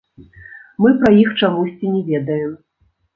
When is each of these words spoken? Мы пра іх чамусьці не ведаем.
Мы 0.85 0.93
пра 1.03 1.11
іх 1.23 1.29
чамусьці 1.41 1.91
не 1.93 2.01
ведаем. 2.09 2.51